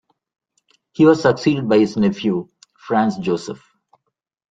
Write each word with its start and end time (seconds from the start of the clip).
He 0.93 1.05
was 1.05 1.21
succeeded 1.21 1.69
by 1.69 1.77
his 1.77 1.95
nephew, 1.95 2.49
Franz 2.75 3.19
Joseph. 3.19 3.63